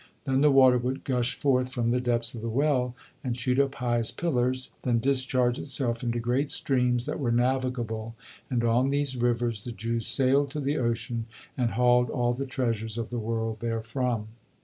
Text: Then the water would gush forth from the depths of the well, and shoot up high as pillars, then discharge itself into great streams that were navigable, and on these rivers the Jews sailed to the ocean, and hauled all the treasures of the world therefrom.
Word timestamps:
Then 0.25 0.41
the 0.41 0.49
water 0.49 0.79
would 0.79 1.03
gush 1.03 1.35
forth 1.35 1.71
from 1.71 1.91
the 1.91 1.99
depths 2.01 2.33
of 2.33 2.41
the 2.41 2.49
well, 2.49 2.95
and 3.23 3.37
shoot 3.37 3.59
up 3.59 3.75
high 3.75 3.99
as 3.99 4.09
pillars, 4.09 4.71
then 4.81 4.97
discharge 4.97 5.59
itself 5.59 6.01
into 6.01 6.17
great 6.19 6.49
streams 6.49 7.05
that 7.05 7.19
were 7.19 7.31
navigable, 7.31 8.15
and 8.49 8.63
on 8.63 8.89
these 8.89 9.15
rivers 9.15 9.63
the 9.63 9.71
Jews 9.71 10.07
sailed 10.07 10.49
to 10.49 10.59
the 10.59 10.79
ocean, 10.79 11.27
and 11.55 11.73
hauled 11.77 12.09
all 12.09 12.33
the 12.33 12.47
treasures 12.47 12.97
of 12.97 13.11
the 13.11 13.19
world 13.19 13.59
therefrom. 13.59 14.29